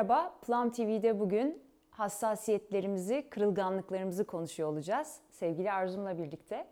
Merhaba, 0.00 0.34
Plum 0.46 0.70
TV'de 0.70 1.20
bugün 1.20 1.62
hassasiyetlerimizi, 1.90 3.26
kırılganlıklarımızı 3.30 4.24
konuşuyor 4.24 4.68
olacağız. 4.68 5.20
Sevgili 5.30 5.72
Arzum'la 5.72 6.18
birlikte. 6.18 6.66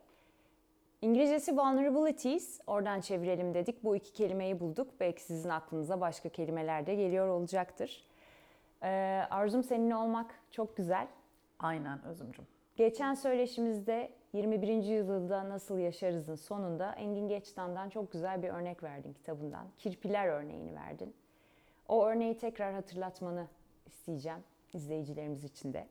İngilizcesi 1.03 1.57
vulnerabilities, 1.57 2.61
oradan 2.67 3.01
çevirelim 3.01 3.55
dedik. 3.55 3.85
Bu 3.85 3.97
iki 3.97 4.13
kelimeyi 4.13 4.61
bulduk. 4.61 4.91
Belki 5.01 5.23
sizin 5.23 5.49
aklınıza 5.49 6.01
başka 6.01 6.29
kelimeler 6.29 6.87
de 6.87 6.95
geliyor 6.95 7.29
olacaktır. 7.29 8.05
Ee, 8.83 8.89
Arzum 9.31 9.63
seninle 9.63 9.97
olmak 9.97 10.35
çok 10.51 10.77
güzel. 10.77 11.09
Aynen 11.59 12.05
Özümcüm. 12.05 12.47
Geçen 12.77 13.15
söyleşimizde 13.15 14.11
21. 14.33 14.69
yüzyılda 14.69 15.49
nasıl 15.49 15.79
yaşarızın 15.79 16.35
sonunda 16.35 16.93
Engin 16.93 17.29
Geçtan'dan 17.29 17.89
çok 17.89 18.13
güzel 18.13 18.43
bir 18.43 18.49
örnek 18.49 18.83
verdin 18.83 19.13
kitabından. 19.13 19.67
Kirpiler 19.79 20.29
örneğini 20.29 20.75
verdin. 20.75 21.15
O 21.89 22.07
örneği 22.07 22.37
tekrar 22.37 22.75
hatırlatmanı 22.75 23.47
isteyeceğim 23.87 24.39
izleyicilerimiz 24.73 25.45
için 25.45 25.73
de. 25.73 25.87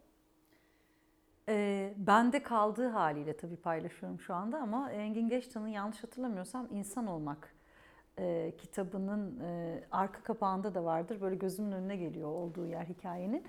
Ee, 1.49 1.93
bende 1.97 2.43
kaldığı 2.43 2.87
haliyle 2.87 3.37
tabii 3.37 3.55
paylaşıyorum 3.55 4.19
şu 4.19 4.33
anda 4.33 4.57
ama 4.57 4.91
Engin 4.91 5.29
Geçtan'ın 5.29 5.67
yanlış 5.67 6.03
hatırlamıyorsam 6.03 6.67
İnsan 6.71 7.07
Olmak 7.07 7.53
e, 8.19 8.53
kitabının 8.57 9.39
e, 9.39 9.83
arka 9.91 10.23
kapağında 10.23 10.75
da 10.75 10.83
vardır. 10.83 11.21
Böyle 11.21 11.35
gözümün 11.35 11.71
önüne 11.71 11.95
geliyor 11.95 12.29
olduğu 12.29 12.65
yer 12.65 12.85
hikayenin. 12.85 13.43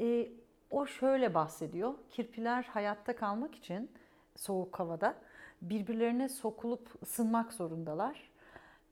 E, 0.00 0.28
o 0.70 0.86
şöyle 0.86 1.34
bahsediyor. 1.34 1.94
Kirpiler 2.10 2.62
hayatta 2.62 3.16
kalmak 3.16 3.54
için 3.54 3.90
soğuk 4.36 4.78
havada 4.78 5.14
birbirlerine 5.62 6.28
sokulup 6.28 7.02
ısınmak 7.02 7.52
zorundalar. 7.52 8.30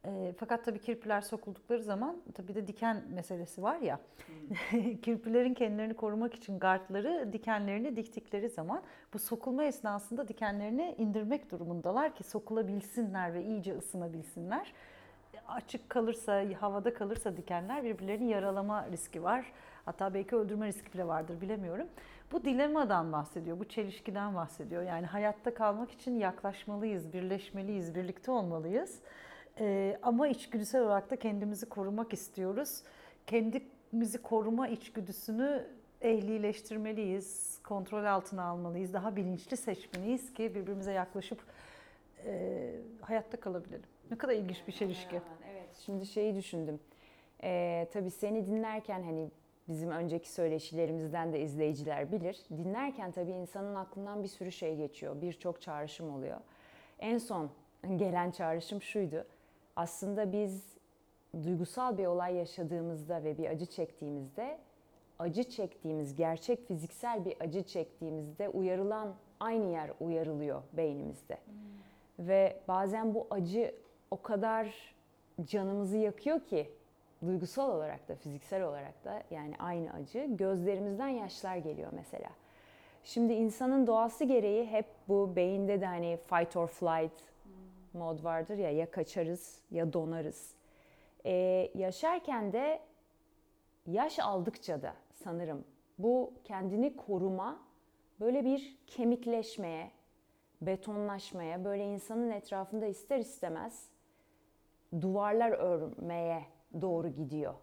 E, 0.07 0.35
fakat 0.39 0.65
tabii 0.65 0.79
kirpiler 0.79 1.21
sokuldukları 1.21 1.83
zaman 1.83 2.23
tabii 2.35 2.55
de 2.55 2.67
diken 2.67 3.05
meselesi 3.15 3.63
var 3.63 3.79
ya. 3.79 4.01
Hmm. 4.27 4.97
kirpilerin 5.03 5.55
kendilerini 5.55 5.95
korumak 5.95 6.35
için 6.35 6.59
gardları 6.59 7.33
dikenlerini 7.33 7.97
diktikleri 7.97 8.49
zaman 8.49 8.83
bu 9.15 9.19
sokulma 9.19 9.65
esnasında 9.65 10.29
dikenlerini 10.29 10.95
indirmek 10.99 11.51
durumundalar 11.51 12.15
ki 12.15 12.25
sokulabilsinler 12.25 13.35
ve 13.35 13.45
iyice 13.45 13.79
ısınabilsinler. 13.79 14.73
Açık 15.49 15.91
kalırsa, 15.91 16.45
havada 16.61 16.95
kalırsa 16.95 17.37
dikenler 17.37 17.85
birbirlerini 17.85 18.31
yaralama 18.31 18.87
riski 18.91 19.23
var. 19.23 19.53
Hatta 19.85 20.15
belki 20.15 20.37
öldürme 20.37 20.67
riski 20.67 20.93
bile 20.93 21.07
vardır 21.07 21.41
bilemiyorum. 21.41 21.87
Bu 22.33 22.45
dilemadan 22.45 23.13
bahsediyor, 23.13 23.59
bu 23.59 23.65
çelişkiden 23.65 24.35
bahsediyor. 24.35 24.83
Yani 24.83 25.07
hayatta 25.07 25.55
kalmak 25.55 25.91
için 25.91 26.19
yaklaşmalıyız, 26.19 27.13
birleşmeliyiz, 27.13 27.95
birlikte 27.95 28.31
olmalıyız. 28.31 29.01
Ee, 29.61 29.99
ama 30.03 30.29
içgüdüsel 30.29 30.83
olarak 30.83 31.11
da 31.11 31.17
kendimizi 31.17 31.69
korumak 31.69 32.13
istiyoruz. 32.13 32.83
Kendimizi 33.27 34.23
koruma 34.23 34.69
içgüdüsünü 34.69 35.67
ehlileştirmeliyiz, 36.01 37.59
kontrol 37.65 38.05
altına 38.05 38.45
almalıyız, 38.45 38.93
daha 38.93 39.17
bilinçli 39.17 39.57
seçmeliyiz 39.57 40.35
ki 40.35 40.55
birbirimize 40.55 40.93
yaklaşıp 40.93 41.39
e, 42.27 42.75
hayatta 43.01 43.41
kalabilelim. 43.41 43.85
Ne 44.11 44.19
kadar 44.19 44.33
ilginç 44.35 44.67
bir 44.67 44.73
çelişki. 44.73 45.21
Evet, 45.53 45.77
şimdi 45.85 46.07
şeyi 46.07 46.35
düşündüm. 46.35 46.81
Ee, 47.45 47.89
tabii 47.93 48.11
seni 48.11 48.47
dinlerken 48.47 49.03
hani 49.03 49.31
bizim 49.69 49.91
önceki 49.91 50.31
söyleşilerimizden 50.31 51.33
de 51.33 51.41
izleyiciler 51.41 52.13
bilir. 52.13 52.41
Dinlerken 52.51 53.13
tabii 53.13 53.31
insanın 53.31 53.75
aklından 53.75 54.23
bir 54.23 54.29
sürü 54.29 54.53
şey 54.53 54.77
geçiyor. 54.77 55.21
Birçok 55.21 55.61
çağrışım 55.61 56.15
oluyor. 56.15 56.41
En 56.99 57.19
son 57.19 57.51
gelen 57.97 58.31
çağrışım 58.31 58.83
şuydu 58.83 59.27
aslında 59.77 60.33
biz 60.33 60.63
duygusal 61.45 61.99
bir 61.99 62.07
olay 62.07 62.35
yaşadığımızda 62.35 63.25
ve 63.25 63.39
bir 63.39 63.51
acı 63.51 63.67
çektiğimizde 63.67 64.59
acı 65.19 65.45
çektiğimiz, 65.45 66.15
gerçek 66.15 66.67
fiziksel 66.67 67.25
bir 67.25 67.37
acı 67.41 67.63
çektiğimizde 67.63 68.49
uyarılan 68.49 69.15
aynı 69.41 69.73
yer 69.73 69.91
uyarılıyor 70.01 70.63
beynimizde. 70.73 71.35
Hmm. 71.35 72.29
Ve 72.29 72.61
bazen 72.69 73.15
bu 73.15 73.27
acı 73.31 73.75
o 74.11 74.23
kadar 74.23 74.95
canımızı 75.45 75.97
yakıyor 75.97 76.41
ki 76.41 76.71
duygusal 77.27 77.71
olarak 77.71 78.09
da 78.09 78.15
fiziksel 78.15 78.63
olarak 78.63 79.05
da 79.05 79.23
yani 79.31 79.55
aynı 79.59 79.93
acı 79.93 80.27
gözlerimizden 80.31 81.09
yaşlar 81.09 81.57
geliyor 81.57 81.91
mesela. 81.93 82.31
Şimdi 83.05 83.33
insanın 83.33 83.87
doğası 83.87 84.25
gereği 84.25 84.67
hep 84.67 84.87
bu 85.09 85.37
beyinde 85.37 85.81
de 85.81 85.87
hani 85.87 86.19
fight 86.31 86.57
or 86.57 86.67
flight 86.67 87.32
mod 87.95 88.25
vardır 88.25 88.59
ya 88.59 88.71
ya 88.71 88.91
kaçarız 88.91 89.61
ya 89.71 89.93
donarız. 89.93 90.55
Ee, 91.27 91.71
yaşarken 91.75 92.53
de 92.53 92.81
yaş 93.87 94.19
aldıkça 94.19 94.83
da 94.83 94.95
sanırım 95.13 95.65
bu 95.99 96.33
kendini 96.45 96.97
koruma 96.97 97.63
böyle 98.21 98.45
bir 98.45 98.79
kemikleşmeye, 98.87 99.91
betonlaşmaya, 100.61 101.65
böyle 101.65 101.85
insanın 101.85 102.31
etrafında 102.31 102.87
ister 102.87 103.19
istemez 103.19 103.89
duvarlar 105.01 105.51
örmeye 105.51 106.45
doğru 106.81 107.09
gidiyor. 107.09 107.55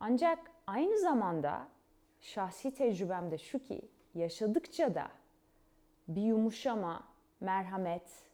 Ancak 0.00 0.38
aynı 0.66 0.98
zamanda 0.98 1.68
şahsi 2.20 2.74
tecrübemde 2.74 3.38
şu 3.38 3.58
ki 3.58 3.82
yaşadıkça 4.14 4.94
da 4.94 5.08
bir 6.08 6.22
yumuşama, 6.22 7.02
merhamet, 7.40 8.31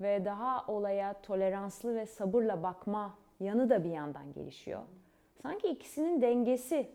ve 0.00 0.24
daha 0.24 0.66
olaya 0.66 1.22
toleranslı 1.22 1.94
ve 1.94 2.06
sabırla 2.06 2.62
bakma 2.62 3.18
yanı 3.40 3.70
da 3.70 3.84
bir 3.84 3.90
yandan 3.90 4.32
gelişiyor. 4.32 4.82
Sanki 5.42 5.68
ikisinin 5.68 6.22
dengesi 6.22 6.90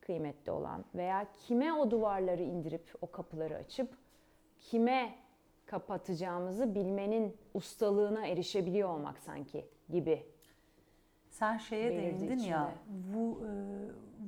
kıymetli 0.00 0.52
olan 0.52 0.84
veya 0.94 1.26
kime 1.46 1.72
o 1.72 1.90
duvarları 1.90 2.42
indirip 2.42 2.94
o 3.00 3.10
kapıları 3.10 3.56
açıp 3.56 3.96
kime 4.60 5.14
kapatacağımızı 5.66 6.74
bilmenin 6.74 7.36
ustalığına 7.54 8.26
erişebiliyor 8.26 8.88
olmak 8.88 9.18
sanki 9.18 9.66
gibi. 9.88 10.26
Sen 11.30 11.58
şeye 11.58 11.90
değindin 11.90 12.36
içinde. 12.36 12.48
ya, 12.48 12.74
vu, 13.12 13.40
e, 13.46 13.50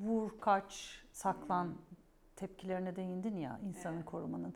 vur, 0.06 0.30
kaç, 0.40 1.02
saklan 1.12 1.74
tepkilerine 2.36 2.96
değindin 2.96 3.36
ya 3.36 3.60
insanın 3.68 3.96
evet. 3.96 4.04
korumanın. 4.06 4.54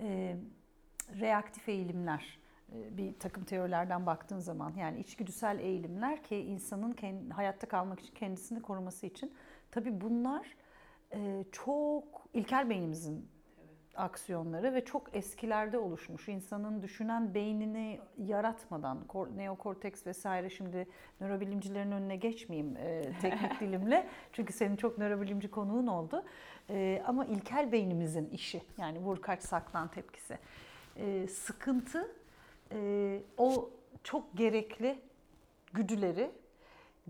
E, 0.00 0.36
reaktif 1.20 1.68
eğilimler 1.68 2.38
bir 2.68 3.18
takım 3.18 3.44
teorilerden 3.44 4.06
baktığın 4.06 4.38
zaman 4.38 4.72
yani 4.78 5.00
içgüdüsel 5.00 5.58
eğilimler 5.58 6.22
ki 6.22 6.36
insanın 6.36 6.92
kendi, 6.92 7.30
hayatta 7.30 7.68
kalmak 7.68 8.00
için 8.00 8.14
kendisini 8.14 8.62
koruması 8.62 9.06
için 9.06 9.34
tabi 9.70 10.00
bunlar 10.00 10.56
e, 11.12 11.44
çok 11.52 12.26
ilkel 12.34 12.70
beynimizin 12.70 13.28
aksiyonları 13.96 14.74
ve 14.74 14.84
çok 14.84 15.16
eskilerde 15.16 15.78
oluşmuş. 15.78 16.28
İnsanın 16.28 16.82
düşünen 16.82 17.34
beynini 17.34 18.00
yaratmadan, 18.18 18.98
neokorteks 19.36 20.06
vesaire 20.06 20.50
şimdi 20.50 20.88
nörobilimcilerin 21.20 21.92
önüne 21.92 22.16
geçmeyeyim 22.16 22.76
e, 22.76 23.02
teknik 23.20 23.60
dilimle. 23.60 24.08
Çünkü 24.32 24.52
senin 24.52 24.76
çok 24.76 24.98
nörobilimci 24.98 25.50
konuğun 25.50 25.86
oldu. 25.86 26.24
E, 26.70 27.02
ama 27.06 27.24
ilkel 27.24 27.72
beynimizin 27.72 28.30
işi 28.30 28.62
yani 28.78 28.98
vur 28.98 29.22
kaç 29.22 29.42
saklan 29.42 29.88
tepkisi. 29.88 30.38
E, 30.96 31.26
sıkıntı 31.28 32.12
e, 32.72 33.20
o 33.38 33.70
çok 34.04 34.36
gerekli 34.36 35.00
güdüleri 35.72 36.30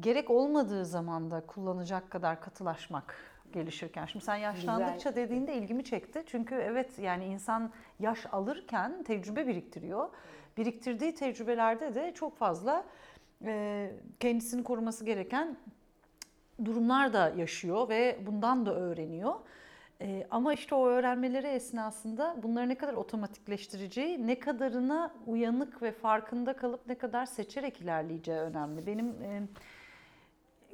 gerek 0.00 0.31
olmadığı 0.31 0.84
zamanda 0.84 1.41
kullanacak 1.41 2.11
kadar 2.11 2.41
katılaşmak 2.41 3.15
gelişirken. 3.53 4.06
Şimdi 4.06 4.25
sen 4.25 4.37
yaşlandıkça 4.37 5.11
Güzel. 5.11 5.25
dediğinde 5.25 5.55
ilgimi 5.55 5.84
çekti. 5.84 6.22
Çünkü 6.27 6.55
evet 6.55 6.99
yani 6.99 7.25
insan 7.25 7.71
yaş 8.00 8.27
alırken 8.33 9.03
tecrübe 9.03 9.47
biriktiriyor. 9.47 10.08
Biriktirdiği 10.56 11.14
tecrübelerde 11.14 11.94
de 11.94 12.12
çok 12.14 12.37
fazla 12.37 12.85
e, 13.44 13.93
kendisini 14.20 14.64
koruması 14.64 15.05
gereken 15.05 15.56
durumlar 16.64 17.12
da 17.12 17.32
yaşıyor 17.37 17.88
ve 17.88 18.19
bundan 18.26 18.67
da 18.67 18.75
öğreniyor. 18.75 19.35
E, 20.00 20.26
ama 20.31 20.54
işte 20.54 20.75
o 20.75 20.87
öğrenmeleri 20.87 21.46
esnasında 21.46 22.37
bunları 22.43 22.69
ne 22.69 22.75
kadar 22.75 22.94
otomatikleştireceği, 22.94 24.26
ne 24.26 24.38
kadarına 24.38 25.14
uyanık 25.26 25.82
ve 25.82 25.93
farkında 25.93 26.56
kalıp 26.56 26.87
ne 26.87 26.94
kadar 26.94 27.26
seçerek 27.26 27.81
ilerleyeceği 27.81 28.38
önemli. 28.38 28.87
Benim 28.87 29.08
e, 29.08 29.43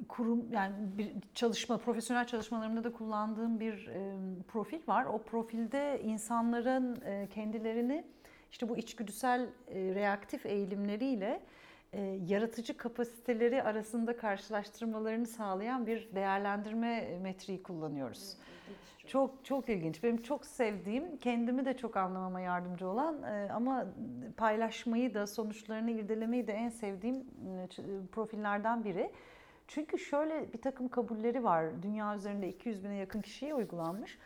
kurum 0.08 0.52
yani 0.52 0.74
bir 0.98 1.12
çalışma, 1.34 1.78
profesyonel 1.78 2.26
çalışmalarımda 2.26 2.84
da 2.84 2.92
kullandığım 2.92 3.60
bir 3.60 3.86
e, 3.86 4.14
profil 4.48 4.80
var. 4.86 5.04
O 5.04 5.18
profilde 5.18 6.00
insanların 6.04 7.00
e, 7.04 7.28
kendilerini 7.34 8.04
işte 8.52 8.68
bu 8.68 8.76
içgüdüsel 8.76 9.40
e, 9.68 9.94
reaktif 9.94 10.46
eğilimleriyle 10.46 11.40
e, 11.92 12.00
yaratıcı 12.26 12.76
kapasiteleri 12.76 13.62
arasında 13.62 14.16
karşılaştırmalarını 14.16 15.26
sağlayan 15.26 15.86
bir 15.86 16.08
değerlendirme 16.14 17.18
metriği 17.22 17.62
kullanıyoruz. 17.62 18.36
çok. 18.66 18.91
Çok 19.06 19.44
çok 19.44 19.68
ilginç. 19.68 20.02
Benim 20.02 20.22
çok 20.22 20.46
sevdiğim, 20.46 21.16
kendimi 21.16 21.64
de 21.64 21.76
çok 21.76 21.96
anlamama 21.96 22.40
yardımcı 22.40 22.88
olan 22.88 23.22
e, 23.22 23.50
ama 23.52 23.86
paylaşmayı 24.36 25.14
da 25.14 25.26
sonuçlarını 25.26 25.90
irdelemeyi 25.90 26.46
de 26.46 26.52
en 26.52 26.68
sevdiğim 26.68 27.16
e, 27.16 27.68
profillerden 28.12 28.84
biri. 28.84 29.10
Çünkü 29.68 29.98
şöyle 29.98 30.52
bir 30.52 30.62
takım 30.62 30.88
kabulleri 30.88 31.44
var. 31.44 31.82
Dünya 31.82 32.16
üzerinde 32.16 32.48
200 32.48 32.84
bine 32.84 32.94
yakın 32.94 33.20
kişiye 33.20 33.54
uygulanmış. 33.54 34.18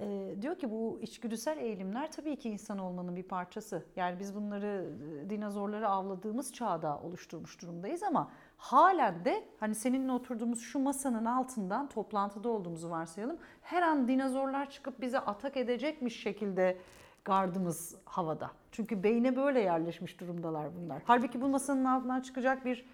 E, 0.00 0.34
diyor 0.42 0.58
ki 0.58 0.70
bu 0.70 0.98
içgüdüsel 1.02 1.58
eğilimler 1.58 2.12
tabii 2.12 2.36
ki 2.36 2.50
insan 2.50 2.78
olmanın 2.78 3.16
bir 3.16 3.22
parçası. 3.22 3.84
Yani 3.96 4.20
biz 4.20 4.34
bunları 4.34 4.90
e, 5.26 5.30
dinozorları 5.30 5.88
avladığımız 5.88 6.52
çağda 6.52 7.00
oluşturmuş 7.00 7.62
durumdayız 7.62 8.02
ama 8.02 8.30
halen 8.60 9.24
de 9.24 9.44
hani 9.60 9.74
seninle 9.74 10.12
oturduğumuz 10.12 10.60
şu 10.60 10.78
masanın 10.78 11.24
altından 11.24 11.88
toplantıda 11.88 12.48
olduğumuzu 12.48 12.90
varsayalım. 12.90 13.38
Her 13.62 13.82
an 13.82 14.08
dinozorlar 14.08 14.70
çıkıp 14.70 15.00
bize 15.00 15.18
atak 15.18 15.56
edecekmiş 15.56 16.22
şekilde 16.22 16.78
gardımız 17.24 17.96
havada. 18.04 18.50
Çünkü 18.72 19.02
beyne 19.02 19.36
böyle 19.36 19.60
yerleşmiş 19.60 20.20
durumdalar 20.20 20.76
bunlar. 20.76 21.02
Halbuki 21.04 21.40
bu 21.40 21.48
masanın 21.48 21.84
altından 21.84 22.20
çıkacak 22.20 22.64
bir 22.64 22.86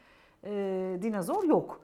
e, 0.44 0.98
dinozor 1.02 1.44
yok. 1.44 1.80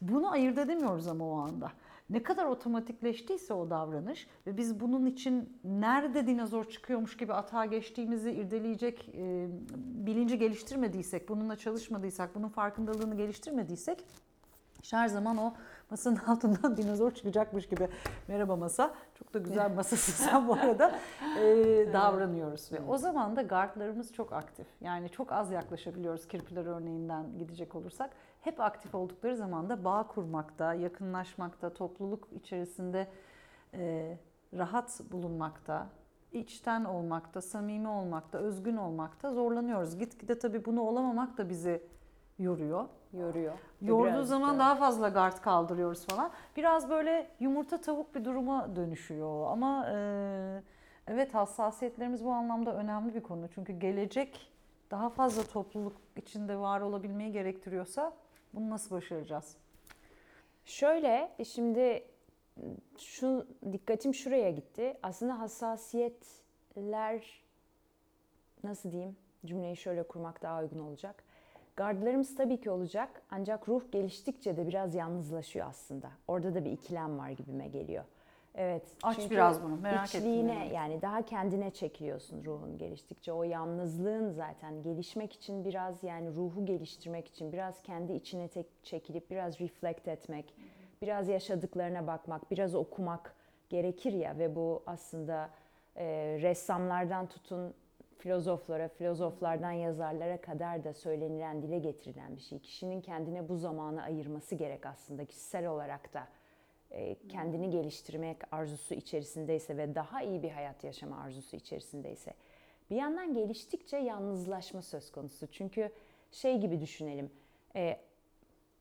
Bunu 0.00 0.30
ayırt 0.30 0.58
edemiyoruz 0.58 1.08
ama 1.08 1.24
o 1.24 1.38
anda 1.38 1.72
ne 2.10 2.22
kadar 2.22 2.44
otomatikleştiyse 2.44 3.54
o 3.54 3.70
davranış 3.70 4.26
ve 4.46 4.56
biz 4.56 4.80
bunun 4.80 5.06
için 5.06 5.58
nerede 5.64 6.26
dinozor 6.26 6.64
çıkıyormuş 6.64 7.16
gibi 7.16 7.32
atağa 7.32 7.64
geçtiğimizi 7.64 8.30
irdeleyecek 8.32 9.08
e, 9.14 9.48
bilinci 9.76 10.38
geliştirmediysek, 10.38 11.28
bununla 11.28 11.56
çalışmadıysak, 11.56 12.34
bunun 12.34 12.48
farkındalığını 12.48 13.16
geliştirmediysek 13.16 14.04
her 14.90 15.08
zaman 15.08 15.36
o 15.36 15.54
masanın 15.90 16.16
altından 16.26 16.76
dinozor 16.76 17.10
çıkacakmış 17.10 17.68
gibi. 17.68 17.88
Merhaba 18.28 18.56
masa. 18.56 18.94
Çok 19.14 19.34
da 19.34 19.38
güzel 19.38 19.70
masasın 19.74 20.12
sen 20.12 20.48
bu 20.48 20.54
arada. 20.54 20.98
E, 21.40 21.44
davranıyoruz 21.92 22.72
ve 22.72 22.80
o 22.88 22.98
zaman 22.98 23.36
da 23.36 23.42
gardlarımız 23.42 24.12
çok 24.12 24.32
aktif. 24.32 24.66
Yani 24.80 25.08
çok 25.08 25.32
az 25.32 25.50
yaklaşabiliyoruz 25.50 26.28
kirpiler 26.28 26.66
örneğinden 26.66 27.38
gidecek 27.38 27.74
olursak. 27.74 28.10
Hep 28.40 28.60
aktif 28.60 28.94
oldukları 28.94 29.36
zaman 29.36 29.68
da 29.68 29.84
bağ 29.84 30.06
kurmakta 30.06 30.74
yakınlaşmakta 30.74 31.74
topluluk 31.74 32.28
içerisinde 32.32 33.08
e, 33.74 34.18
rahat 34.54 35.00
bulunmakta 35.12 35.86
içten 36.32 36.84
olmakta, 36.84 37.40
samimi 37.40 37.88
olmakta, 37.88 38.38
özgün 38.38 38.76
olmakta 38.76 39.32
zorlanıyoruz. 39.32 39.98
Gitgide 39.98 40.38
tabii 40.38 40.64
bunu 40.64 40.80
olamamak 40.80 41.38
da 41.38 41.48
bizi 41.48 41.82
yoruyor. 42.38 42.84
Yoruyor. 43.12 43.52
Yorduğu 43.82 44.24
zaman 44.24 44.54
da. 44.54 44.58
daha 44.58 44.74
fazla 44.74 45.08
gard 45.08 45.40
kaldırıyoruz 45.40 46.06
falan. 46.06 46.30
Biraz 46.56 46.90
böyle 46.90 47.30
yumurta 47.40 47.80
tavuk 47.80 48.14
bir 48.14 48.24
duruma 48.24 48.76
dönüşüyor. 48.76 49.50
Ama 49.50 49.86
e, 49.90 49.96
evet 51.06 51.34
hassasiyetlerimiz 51.34 52.24
bu 52.24 52.32
anlamda 52.32 52.76
önemli 52.76 53.14
bir 53.14 53.22
konu. 53.22 53.48
Çünkü 53.54 53.72
gelecek 53.72 54.52
daha 54.90 55.08
fazla 55.08 55.42
topluluk 55.42 55.96
içinde 56.16 56.56
var 56.56 56.80
olabilmeyi 56.80 57.32
gerektiriyorsa 57.32 58.12
bunu 58.54 58.70
nasıl 58.70 58.96
başaracağız? 58.96 59.56
Şöyle 60.64 61.32
şimdi 61.44 62.04
şu 62.98 63.46
dikkatim 63.72 64.14
şuraya 64.14 64.50
gitti. 64.50 64.96
Aslında 65.02 65.38
hassasiyetler 65.38 67.42
nasıl 68.64 68.92
diyeyim? 68.92 69.16
Cümleyi 69.46 69.76
şöyle 69.76 70.02
kurmak 70.02 70.42
daha 70.42 70.60
uygun 70.60 70.78
olacak 70.78 71.25
Gardlarımız 71.76 72.34
tabii 72.34 72.60
ki 72.60 72.70
olacak 72.70 73.22
ancak 73.30 73.68
ruh 73.68 73.82
geliştikçe 73.92 74.56
de 74.56 74.68
biraz 74.68 74.94
yalnızlaşıyor 74.94 75.66
aslında. 75.68 76.10
Orada 76.28 76.54
da 76.54 76.64
bir 76.64 76.70
ikilem 76.72 77.18
var 77.18 77.30
gibime 77.30 77.68
geliyor. 77.68 78.04
Evet. 78.54 78.82
Aç 79.02 79.30
biraz 79.30 79.62
bunu 79.62 79.76
merak 79.76 80.06
içliğine, 80.06 80.64
ettim. 80.64 80.74
yani 80.74 81.02
daha 81.02 81.22
kendine 81.22 81.70
çekiliyorsun 81.70 82.44
ruhun 82.44 82.78
geliştikçe. 82.78 83.32
O 83.32 83.42
yalnızlığın 83.42 84.30
zaten 84.30 84.82
gelişmek 84.82 85.32
için 85.32 85.64
biraz 85.64 86.02
yani 86.02 86.34
ruhu 86.34 86.66
geliştirmek 86.66 87.28
için 87.28 87.52
biraz 87.52 87.82
kendi 87.82 88.12
içine 88.12 88.48
tek 88.48 88.66
çekilip 88.82 89.30
biraz 89.30 89.60
reflect 89.60 90.08
etmek, 90.08 90.54
biraz 91.02 91.28
yaşadıklarına 91.28 92.06
bakmak, 92.06 92.50
biraz 92.50 92.74
okumak 92.74 93.34
gerekir 93.68 94.12
ya 94.12 94.38
ve 94.38 94.56
bu 94.56 94.82
aslında 94.86 95.50
e, 95.96 96.04
ressamlardan 96.40 97.26
tutun 97.26 97.74
filozoflara, 98.18 98.88
filozoflardan 98.88 99.72
yazarlara 99.72 100.40
kadar 100.40 100.84
da 100.84 100.94
söylenilen, 100.94 101.62
dile 101.62 101.78
getirilen 101.78 102.36
bir 102.36 102.40
şey. 102.40 102.58
Kişinin 102.58 103.00
kendine 103.00 103.48
bu 103.48 103.56
zamanı 103.56 104.02
ayırması 104.02 104.54
gerek 104.54 104.86
aslında 104.86 105.24
kişisel 105.24 105.66
olarak 105.66 106.14
da 106.14 106.28
e, 106.90 107.16
kendini 107.28 107.70
geliştirmek 107.70 108.36
arzusu 108.52 108.94
içerisindeyse 108.94 109.76
ve 109.76 109.94
daha 109.94 110.22
iyi 110.22 110.42
bir 110.42 110.50
hayat 110.50 110.84
yaşama 110.84 111.20
arzusu 111.20 111.56
içerisindeyse. 111.56 112.34
Bir 112.90 112.96
yandan 112.96 113.34
geliştikçe 113.34 113.96
yalnızlaşma 113.96 114.82
söz 114.82 115.12
konusu. 115.12 115.46
Çünkü 115.46 115.90
şey 116.32 116.58
gibi 116.58 116.80
düşünelim, 116.80 117.30
e, 117.76 117.96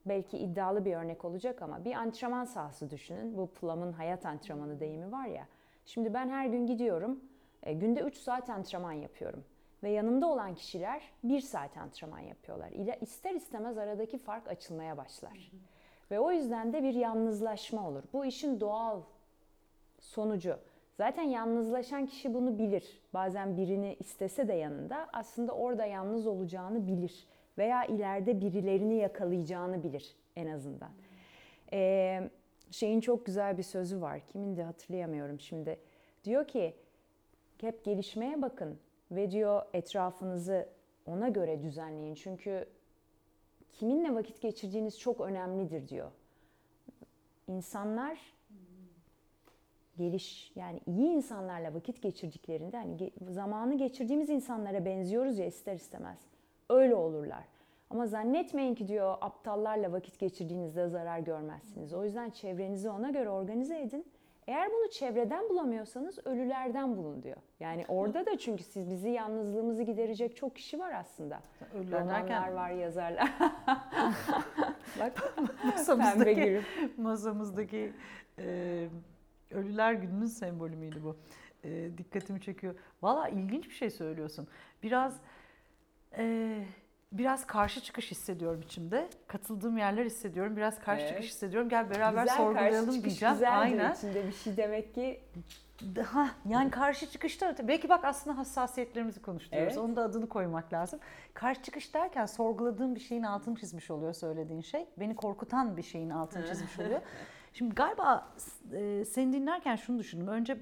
belki 0.05 0.37
iddialı 0.37 0.85
bir 0.85 0.95
örnek 0.95 1.25
olacak 1.25 1.61
ama 1.61 1.85
bir 1.85 1.93
antrenman 1.93 2.45
sahası 2.45 2.89
düşünün. 2.89 3.37
Bu 3.37 3.47
Plum'un 3.47 3.91
hayat 3.91 4.25
antrenmanı 4.25 4.79
deyimi 4.79 5.11
var 5.11 5.27
ya. 5.27 5.47
Şimdi 5.85 6.13
ben 6.13 6.29
her 6.29 6.45
gün 6.45 6.67
gidiyorum 6.67 7.19
e, 7.65 7.73
günde 7.73 8.01
3 8.01 8.17
saat 8.17 8.49
antrenman 8.49 8.91
yapıyorum. 8.91 9.43
Ve 9.83 9.89
yanımda 9.89 10.27
olan 10.27 10.55
kişiler 10.55 11.01
1 11.23 11.39
saat 11.39 11.77
antrenman 11.77 12.19
yapıyorlar. 12.19 12.71
İster 13.01 13.33
istemez 13.33 13.77
aradaki 13.77 14.17
fark 14.17 14.47
açılmaya 14.47 14.97
başlar. 14.97 15.51
Ve 16.11 16.19
o 16.19 16.31
yüzden 16.31 16.73
de 16.73 16.83
bir 16.83 16.93
yalnızlaşma 16.93 17.87
olur. 17.87 18.03
Bu 18.13 18.25
işin 18.25 18.59
doğal 18.59 19.01
sonucu. 19.99 20.57
Zaten 20.97 21.23
yalnızlaşan 21.23 22.05
kişi 22.05 22.33
bunu 22.33 22.57
bilir. 22.57 23.01
Bazen 23.13 23.57
birini 23.57 23.95
istese 23.99 24.47
de 24.47 24.53
yanında 24.53 25.07
aslında 25.13 25.51
orada 25.51 25.85
yalnız 25.85 26.27
olacağını 26.27 26.87
bilir. 26.87 27.27
Veya 27.57 27.85
ileride 27.85 28.41
birilerini 28.41 28.95
yakalayacağını 28.95 29.83
bilir 29.83 30.15
en 30.35 30.47
azından. 30.47 30.91
Ee, 31.73 32.29
şeyin 32.71 33.01
çok 33.01 33.25
güzel 33.25 33.57
bir 33.57 33.63
sözü 33.63 34.01
var. 34.01 34.19
Kimin 34.19 34.57
de 34.57 34.63
hatırlayamıyorum 34.63 35.39
şimdi. 35.39 35.79
Diyor 36.23 36.47
ki 36.47 36.75
hep 37.61 37.83
gelişmeye 37.83 38.41
bakın 38.41 38.79
ve 39.11 39.31
diyor 39.31 39.61
etrafınızı 39.73 40.69
ona 41.05 41.29
göre 41.29 41.63
düzenleyin. 41.63 42.15
Çünkü 42.15 42.65
kiminle 43.71 44.15
vakit 44.15 44.41
geçirdiğiniz 44.41 44.99
çok 44.99 45.21
önemlidir 45.21 45.87
diyor. 45.87 46.11
İnsanlar 47.47 48.19
geliş 49.97 50.51
yani 50.55 50.79
iyi 50.87 51.07
insanlarla 51.07 51.73
vakit 51.73 52.01
geçirdiklerinde 52.01 52.77
hani 52.77 53.11
zamanı 53.29 53.77
geçirdiğimiz 53.77 54.29
insanlara 54.29 54.85
benziyoruz 54.85 55.37
ya 55.37 55.45
ister 55.45 55.75
istemez. 55.75 56.19
Öyle 56.69 56.95
olurlar. 56.95 57.43
Ama 57.89 58.07
zannetmeyin 58.07 58.75
ki 58.75 58.87
diyor 58.87 59.17
aptallarla 59.21 59.91
vakit 59.91 60.19
geçirdiğinizde 60.19 60.87
zarar 60.87 61.19
görmezsiniz. 61.19 61.93
O 61.93 62.03
yüzden 62.05 62.29
çevrenizi 62.29 62.89
ona 62.89 63.09
göre 63.09 63.29
organize 63.29 63.81
edin 63.81 64.05
eğer 64.47 64.69
bunu 64.71 64.89
çevreden 64.89 65.49
bulamıyorsanız 65.49 66.19
ölülerden 66.25 66.97
bulun 66.97 67.23
diyor. 67.23 67.37
Yani 67.59 67.85
orada 67.87 68.25
da 68.25 68.37
çünkü 68.37 68.63
siz 68.63 68.89
bizi 68.89 69.09
yalnızlığımızı 69.09 69.83
giderecek 69.83 70.35
çok 70.35 70.55
kişi 70.55 70.79
var 70.79 70.93
aslında. 70.93 71.41
Ölüler 71.73 72.07
derken... 72.07 72.55
var, 72.55 72.69
yazarlar. 72.69 73.31
Bak 74.99 75.33
masamızdaki, 75.65 76.61
masamızdaki 76.97 77.93
e, 78.39 78.87
Ölüler 79.51 79.93
Günü'nün 79.93 80.25
sembolü 80.25 80.75
müydü 80.75 81.03
bu? 81.03 81.17
E, 81.63 81.97
dikkatimi 81.97 82.41
çekiyor. 82.41 82.75
Valla 83.01 83.29
ilginç 83.29 83.69
bir 83.69 83.75
şey 83.75 83.89
söylüyorsun. 83.89 84.47
Biraz... 84.83 85.21
E, 86.17 86.55
biraz 87.17 87.47
karşı 87.47 87.81
çıkış 87.81 88.11
hissediyorum 88.11 88.61
içimde. 88.61 89.09
Katıldığım 89.27 89.77
yerler 89.77 90.05
hissediyorum. 90.05 90.57
Biraz 90.57 90.79
karşı 90.79 91.01
evet. 91.01 91.09
çıkış 91.11 91.29
hissediyorum. 91.29 91.69
Gel 91.69 91.89
beraber 91.89 92.21
güzel, 92.21 92.37
sorgulayalım 92.37 92.85
karşı 92.85 93.03
diyeceğim. 93.03 93.33
Güzel 93.33 93.59
Aynen. 93.59 93.93
içinde 93.93 94.27
bir 94.27 94.31
şey 94.31 94.57
demek 94.57 94.95
ki 94.95 95.19
daha 95.95 96.29
yani 96.45 96.71
karşı 96.71 97.09
çıkışta 97.09 97.55
belki 97.67 97.89
bak 97.89 98.05
aslında 98.05 98.37
hassasiyetlerimizi 98.37 99.21
konuşturuyoruz. 99.21 99.73
Evet. 99.73 99.85
Onun 99.85 99.95
da 99.95 100.03
adını 100.03 100.29
koymak 100.29 100.73
lazım. 100.73 100.99
Karşı 101.33 101.61
çıkış 101.61 101.93
derken 101.93 102.25
sorguladığım 102.25 102.95
bir 102.95 102.99
şeyin 102.99 103.23
altını 103.23 103.55
çizmiş 103.55 103.91
oluyor 103.91 104.13
söylediğin 104.13 104.61
şey. 104.61 104.85
Beni 104.97 105.15
korkutan 105.15 105.77
bir 105.77 105.83
şeyin 105.83 106.09
altını 106.09 106.47
çizmiş 106.47 106.79
oluyor. 106.79 107.01
Şimdi 107.53 107.75
galiba 107.75 108.27
e, 108.73 109.05
seni 109.05 109.33
dinlerken 109.33 109.75
şunu 109.75 109.99
düşündüm. 109.99 110.27
Önce 110.27 110.57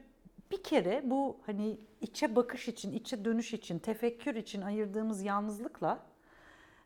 bir 0.51 0.63
kere 0.63 1.01
bu 1.05 1.37
hani 1.45 1.77
içe 2.01 2.35
bakış 2.35 2.67
için, 2.67 2.91
içe 2.91 3.25
dönüş 3.25 3.53
için, 3.53 3.79
tefekkür 3.79 4.35
için 4.35 4.61
ayırdığımız 4.61 5.23
yalnızlıkla 5.23 5.99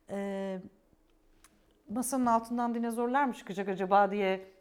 e, 0.10 0.60
masanın 1.90 2.26
altından 2.26 2.76
dinozorlar 2.76 3.26
mı 3.26 3.34
çıkacak 3.34 3.70
acaba 3.70 4.12
diye 4.12 4.58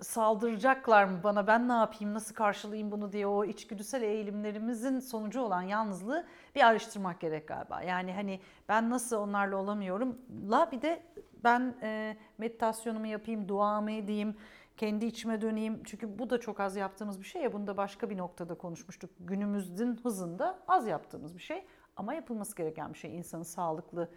saldıracaklar 0.00 1.04
mı 1.04 1.20
bana 1.24 1.46
ben 1.46 1.68
ne 1.68 1.72
yapayım 1.72 2.14
nasıl 2.14 2.34
karşılayayım 2.34 2.90
bunu 2.90 3.12
diye 3.12 3.26
o 3.26 3.44
içgüdüsel 3.44 4.02
eğilimlerimizin 4.02 5.00
sonucu 5.00 5.40
olan 5.40 5.62
yalnızlığı 5.62 6.26
bir 6.54 6.66
araştırmak 6.66 7.20
gerek 7.20 7.48
galiba. 7.48 7.82
Yani 7.82 8.12
hani 8.12 8.40
ben 8.68 8.90
nasıl 8.90 9.16
onlarla 9.16 9.56
olamıyorum 9.56 10.18
la 10.50 10.72
bir 10.72 10.82
de 10.82 11.02
ben 11.44 11.74
e, 11.82 12.16
meditasyonumu 12.38 13.06
yapayım, 13.06 13.48
duamı 13.48 13.90
edeyim, 13.90 14.36
kendi 14.76 15.06
içime 15.06 15.40
döneyim. 15.40 15.82
Çünkü 15.84 16.18
bu 16.18 16.30
da 16.30 16.40
çok 16.40 16.60
az 16.60 16.76
yaptığımız 16.76 17.20
bir 17.20 17.24
şey 17.24 17.42
ya 17.42 17.52
bunu 17.52 17.66
da 17.66 17.76
başka 17.76 18.10
bir 18.10 18.16
noktada 18.16 18.54
konuşmuştuk. 18.54 19.10
Günümüzün 19.20 19.96
hızında 20.02 20.58
az 20.68 20.86
yaptığımız 20.86 21.34
bir 21.34 21.42
şey 21.42 21.64
ama 21.96 22.14
yapılması 22.14 22.56
gereken 22.56 22.92
bir 22.92 22.98
şey 22.98 23.16
insanın 23.16 23.42
sağlıklı 23.42 24.08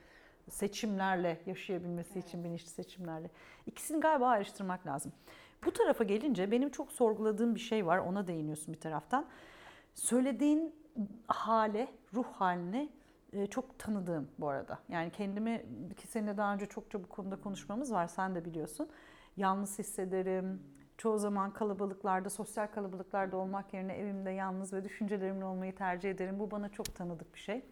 seçimlerle 0.49 1.41
yaşayabilmesi 1.45 2.11
evet. 2.13 2.27
için 2.27 2.43
bilinçli 2.43 2.69
seçimlerle. 2.69 3.29
İkisini 3.65 3.99
galiba 3.99 4.27
ayrıştırmak 4.27 4.87
lazım. 4.87 5.11
Bu 5.65 5.71
tarafa 5.71 6.03
gelince 6.03 6.51
benim 6.51 6.69
çok 6.69 6.91
sorguladığım 6.91 7.55
bir 7.55 7.59
şey 7.59 7.85
var. 7.85 7.97
Ona 7.97 8.27
değiniyorsun 8.27 8.73
bir 8.73 8.79
taraftan. 8.79 9.25
Söylediğin 9.95 10.75
hale, 11.27 11.87
ruh 12.13 12.25
haline 12.25 12.89
e, 13.33 13.47
çok 13.47 13.79
tanıdığım 13.79 14.29
bu 14.39 14.49
arada. 14.49 14.79
Yani 14.89 15.11
kendimi 15.11 15.65
ki 15.97 16.07
seninle 16.07 16.37
daha 16.37 16.53
önce 16.53 16.65
çokça 16.65 17.03
bu 17.03 17.07
konuda 17.07 17.41
konuşmamız 17.41 17.93
var. 17.93 18.07
Sen 18.07 18.35
de 18.35 18.45
biliyorsun. 18.45 18.89
Yalnız 19.37 19.79
hissederim. 19.79 20.63
Çoğu 20.97 21.17
zaman 21.17 21.53
kalabalıklarda, 21.53 22.29
sosyal 22.29 22.67
kalabalıklarda 22.67 23.37
olmak 23.37 23.73
yerine 23.73 23.93
evimde 23.93 24.29
yalnız 24.29 24.73
ve 24.73 24.83
düşüncelerimle 24.83 25.45
olmayı 25.45 25.75
tercih 25.75 26.09
ederim. 26.09 26.39
Bu 26.39 26.51
bana 26.51 26.69
çok 26.69 26.95
tanıdık 26.95 27.33
bir 27.33 27.39
şey. 27.39 27.65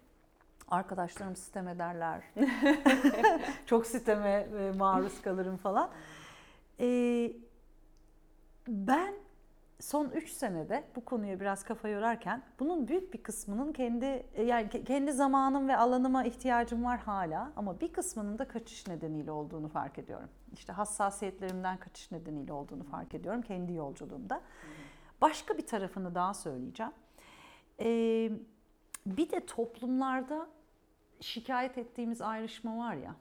Arkadaşlarım 0.68 1.36
sitem 1.36 1.68
ederler. 1.68 2.24
çok 3.66 3.88
siteme 3.88 4.48
e, 4.60 4.72
maruz 4.78 5.22
kalırım 5.22 5.58
falan. 5.58 5.90
Ee, 6.80 7.32
ben 8.68 9.14
son 9.80 10.10
3 10.10 10.30
senede 10.30 10.84
bu 10.96 11.06
konuya 11.06 11.40
biraz 11.40 11.64
kafa 11.64 11.88
yorarken 11.88 12.44
bunun 12.60 12.88
büyük 12.88 13.14
bir 13.14 13.24
kısmının 13.24 13.74
kendi 13.74 14.06
e, 14.34 14.44
yani 14.44 14.70
kendi 14.70 15.14
zamanım 15.14 15.68
ve 15.68 15.78
alanıma 15.78 16.24
ihtiyacım 16.24 16.84
var 16.84 17.00
hala 17.00 17.52
ama 17.56 17.80
bir 17.80 17.94
kısmının 17.94 18.40
da 18.40 18.48
kaçış 18.48 18.88
nedeniyle 18.88 19.32
olduğunu 19.32 19.68
fark 19.68 20.00
ediyorum. 20.00 20.30
İşte 20.54 20.74
hassasiyetlerimden 20.74 21.78
kaçış 21.78 22.12
nedeniyle 22.12 22.54
olduğunu 22.54 22.84
fark 22.84 23.14
ediyorum 23.14 23.42
kendi 23.42 23.74
yolculuğumda. 23.74 24.42
Başka 25.22 25.58
bir 25.58 25.66
tarafını 25.66 26.16
daha 26.16 26.34
söyleyeceğim. 26.34 26.92
Ee, 27.80 28.32
bir 29.06 29.32
de 29.32 29.46
toplumlarda 29.46 30.48
şikayet 31.22 31.78
ettiğimiz 31.78 32.22
ayrışma 32.22 32.78
var 32.78 32.96
ya. 32.96 33.16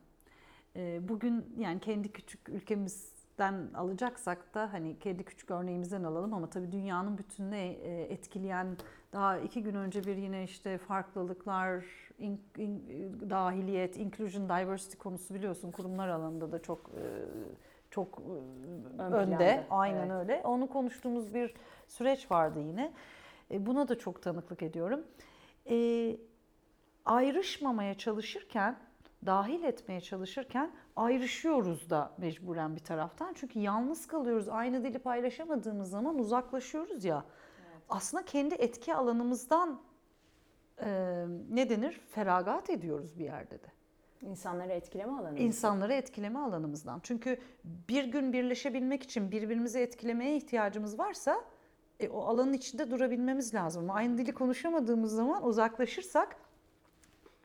E, 0.76 1.08
bugün 1.08 1.54
yani 1.58 1.80
kendi 1.80 2.12
küçük 2.12 2.48
ülkemiz 2.48 3.16
den 3.38 3.70
alacaksak 3.74 4.54
da 4.54 4.72
hani 4.72 4.98
kendi 4.98 5.24
küçük 5.24 5.50
örneğimizden 5.50 6.04
alalım 6.04 6.34
ama 6.34 6.50
tabii 6.50 6.72
dünyanın 6.72 7.18
bütününe 7.18 7.66
e, 7.68 8.02
etkileyen 8.02 8.76
daha 9.12 9.38
iki 9.38 9.62
gün 9.62 9.74
önce 9.74 10.04
bir 10.04 10.16
yine 10.16 10.44
işte 10.44 10.78
farklılıklar, 10.78 11.84
in, 12.18 12.40
in, 12.58 12.82
dahiliyet, 13.30 13.96
inclusion, 13.96 14.48
diversity 14.48 14.96
konusu 14.96 15.34
biliyorsun 15.34 15.70
kurumlar 15.70 16.08
alanında 16.08 16.52
da 16.52 16.62
çok 16.62 16.78
e, 16.78 17.04
çok 17.90 18.22
Ön 18.98 19.12
önde. 19.12 19.36
Planda. 19.36 19.64
Aynen 19.70 20.10
evet. 20.10 20.20
öyle. 20.20 20.42
Onu 20.44 20.68
konuştuğumuz 20.68 21.34
bir 21.34 21.54
süreç 21.88 22.30
vardı 22.30 22.60
yine. 22.60 22.92
Buna 23.50 23.88
da 23.88 23.98
çok 23.98 24.22
tanıklık 24.22 24.62
ediyorum. 24.62 25.00
Ayrışmamaya 27.06 27.94
çalışırken 27.94 28.76
dahil 29.26 29.64
etmeye 29.64 30.00
çalışırken 30.00 30.70
ayrışıyoruz 30.96 31.90
da 31.90 32.12
mecburen 32.18 32.76
bir 32.76 32.80
taraftan. 32.80 33.34
Çünkü 33.34 33.58
yalnız 33.58 34.06
kalıyoruz. 34.06 34.48
Aynı 34.48 34.84
dili 34.84 34.98
paylaşamadığımız 34.98 35.90
zaman 35.90 36.18
uzaklaşıyoruz 36.18 37.04
ya. 37.04 37.24
Evet. 37.70 37.82
Aslında 37.88 38.24
kendi 38.24 38.54
etki 38.54 38.94
alanımızdan 38.94 39.80
e, 40.80 41.24
ne 41.50 41.70
denir? 41.70 42.00
Feragat 42.10 42.70
ediyoruz 42.70 43.18
bir 43.18 43.24
yerde 43.24 43.62
de. 43.62 43.66
İnsanları 44.22 44.72
etkileme 44.72 45.12
alanımızdan. 45.12 45.46
İnsanları 45.46 45.92
etkileme 45.92 46.38
alanımızdan. 46.38 47.00
Çünkü 47.02 47.40
bir 47.64 48.04
gün 48.04 48.32
birleşebilmek 48.32 49.02
için 49.02 49.30
birbirimizi 49.30 49.78
etkilemeye 49.78 50.36
ihtiyacımız 50.36 50.98
varsa 50.98 51.44
e, 52.00 52.08
o 52.08 52.20
alanın 52.20 52.52
içinde 52.52 52.90
durabilmemiz 52.90 53.54
lazım. 53.54 53.90
Aynı 53.90 54.18
dili 54.18 54.34
konuşamadığımız 54.34 55.12
zaman 55.12 55.46
uzaklaşırsak 55.46 56.36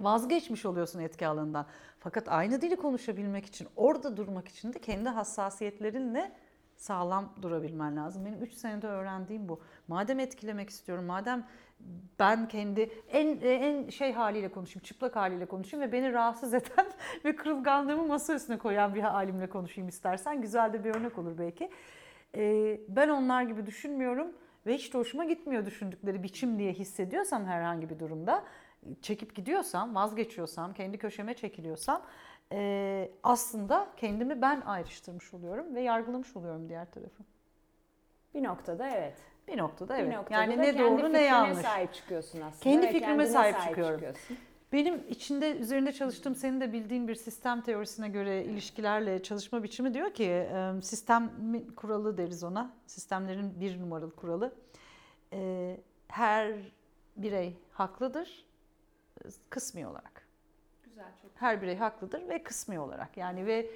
vazgeçmiş 0.04 0.66
oluyorsun 0.66 1.00
etki 1.00 1.28
alanından. 1.28 1.66
Fakat 2.00 2.30
aynı 2.30 2.62
dili 2.62 2.76
konuşabilmek 2.76 3.46
için, 3.46 3.68
orada 3.76 4.18
durmak 4.18 4.48
için 4.48 4.74
de 4.74 4.80
kendi 4.80 5.10
hassasiyetlerinle 5.10 6.32
sağlam 6.76 7.34
durabilmen 7.42 7.98
lazım. 7.98 8.26
Benim 8.26 8.44
3 8.44 8.54
senede 8.54 8.88
öğrendiğim 8.88 9.50
bu. 9.50 9.62
Madem 9.88 10.20
etkilemek 10.20 10.70
istiyorum, 10.70 11.06
madem 11.06 11.48
ben 12.20 12.48
kendi 12.48 12.82
en 13.10 13.38
en 13.42 13.90
şey 13.90 14.14
haliyle 14.14 14.52
konuşayım, 14.52 14.84
çıplak 14.84 15.16
haliyle 15.16 15.46
konuşayım 15.46 15.88
ve 15.88 15.92
beni 15.92 16.14
rahatsız 16.14 16.54
eden 16.54 16.86
ve 17.26 17.36
kırılganlığımı 17.36 18.06
masa 18.06 18.36
üstüne 18.36 18.58
koyan 18.58 18.96
bir 18.96 19.02
halimle 19.02 19.50
konuşayım 19.50 19.90
istersen. 19.90 20.42
Güzel 20.42 20.74
de 20.74 20.84
bir 20.84 20.96
örnek 20.96 21.18
olur 21.18 21.38
belki. 21.38 21.70
Ee, 22.36 22.80
ben 22.88 23.10
onlar 23.10 23.44
gibi 23.44 23.66
düşünmüyorum 23.66 24.28
ve 24.66 24.76
hiç 24.76 24.94
de 24.94 24.98
hoşuma 24.98 25.26
gitmiyor 25.26 25.66
düşündükleri 25.66 26.24
biçim 26.24 26.60
diye 26.60 26.74
hissediyorsam 26.74 27.46
herhangi 27.46 27.90
bir 27.90 28.00
durumda 28.00 28.44
çekip 29.02 29.36
gidiyorsam, 29.36 29.96
vazgeçiyorsam, 29.96 30.74
kendi 30.74 30.98
köşeme 30.98 31.34
çekiliyorsam 31.34 32.02
e, 32.52 33.12
aslında 33.24 33.88
kendimi 33.98 34.42
ben 34.42 34.62
ayrıştırmış 34.62 35.34
oluyorum 35.34 35.76
ve 35.76 35.82
yargılamış 35.82 36.36
oluyorum 36.36 36.70
diğer 36.70 36.92
tarafı. 36.92 37.24
Bir 38.34 38.44
noktada 38.44 38.90
evet. 38.90 39.18
Bir 39.48 39.58
noktada 39.58 39.98
evet. 39.98 40.12
Bir 40.12 40.18
noktada 40.18 40.42
yani 40.42 40.58
ne 40.58 40.80
doğru 40.80 41.14
ne 41.14 41.22
yanlış. 41.22 41.58
sahip 41.62 41.94
çıkıyorsun 41.94 42.42
aslında. 42.42 42.64
Kendi 42.64 42.88
fikrime 42.88 43.26
sahip, 43.26 43.56
sahip 43.56 43.68
çıkıyorum. 43.68 43.96
Çıkıyorsun. 43.96 44.38
Benim 44.74 45.04
içinde 45.10 45.52
üzerinde 45.52 45.92
çalıştığım 45.92 46.36
senin 46.36 46.62
de 46.62 46.74
bildiğin 46.74 47.08
bir 47.08 47.16
sistem 47.16 47.62
teorisine 47.62 48.10
göre 48.10 48.44
ilişkilerle 48.44 49.24
çalışma 49.24 49.64
biçimi 49.64 49.94
diyor 49.94 50.14
ki 50.14 50.48
sistem 50.82 51.32
kuralı 51.76 52.18
deriz 52.18 52.44
ona. 52.44 52.74
Sistemlerin 52.88 53.60
bir 53.60 53.82
numaralı 53.82 54.16
kuralı. 54.16 54.54
Her 56.08 56.56
birey 57.18 57.58
haklıdır 57.72 58.51
kısmi 59.50 59.88
olarak. 59.88 60.28
Güzel, 60.84 61.12
çok 61.22 61.32
Her 61.36 61.62
birey 61.62 61.78
haklıdır 61.78 62.30
ve 62.30 62.44
kısmi 62.44 62.80
olarak. 62.80 63.18
Yani 63.18 63.46
ve 63.46 63.70